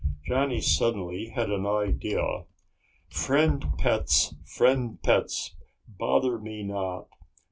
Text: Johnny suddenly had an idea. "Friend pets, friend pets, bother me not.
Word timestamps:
Johnny 0.25 0.59
suddenly 0.61 1.27
had 1.27 1.51
an 1.51 1.67
idea. 1.67 2.45
"Friend 3.07 3.63
pets, 3.77 4.33
friend 4.47 4.99
pets, 5.03 5.55
bother 5.87 6.39
me 6.39 6.63
not. 6.63 7.07